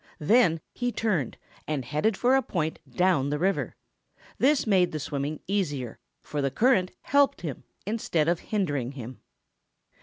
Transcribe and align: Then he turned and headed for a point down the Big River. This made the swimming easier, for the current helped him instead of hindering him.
Then 0.17 0.61
he 0.73 0.91
turned 0.91 1.37
and 1.67 1.85
headed 1.85 2.17
for 2.17 2.35
a 2.35 2.41
point 2.41 2.79
down 2.89 3.29
the 3.29 3.35
Big 3.37 3.41
River. 3.43 3.75
This 4.39 4.65
made 4.65 4.93
the 4.93 4.99
swimming 4.99 5.41
easier, 5.45 5.99
for 6.23 6.41
the 6.41 6.49
current 6.49 6.89
helped 7.03 7.41
him 7.41 7.65
instead 7.85 8.27
of 8.27 8.39
hindering 8.39 8.93
him. 8.93 9.21